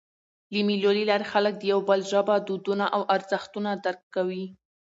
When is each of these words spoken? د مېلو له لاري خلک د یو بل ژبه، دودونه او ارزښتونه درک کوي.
د 0.51 0.53
مېلو 0.67 0.91
له 0.97 1.03
لاري 1.09 1.25
خلک 1.33 1.53
د 1.57 1.63
یو 1.71 1.79
بل 1.89 1.99
ژبه، 2.11 2.35
دودونه 2.47 2.85
او 2.95 3.01
ارزښتونه 3.15 3.69
درک 3.85 4.01
کوي. 4.15 4.45